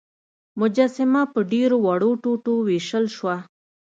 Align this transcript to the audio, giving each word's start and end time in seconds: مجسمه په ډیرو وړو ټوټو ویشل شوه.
مجسمه 0.59 1.21
په 1.33 1.39
ډیرو 1.51 1.77
وړو 1.85 2.11
ټوټو 2.23 2.53
ویشل 2.67 3.05
شوه. 3.15 3.35